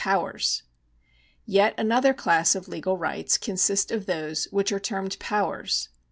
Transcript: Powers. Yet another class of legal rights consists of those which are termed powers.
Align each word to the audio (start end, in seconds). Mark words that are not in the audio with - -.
Powers. 0.03 0.63
Yet 1.45 1.75
another 1.77 2.11
class 2.11 2.55
of 2.55 2.67
legal 2.67 2.97
rights 2.97 3.37
consists 3.37 3.91
of 3.91 4.07
those 4.07 4.45
which 4.45 4.71
are 4.71 4.79
termed 4.79 5.19
powers. 5.19 5.89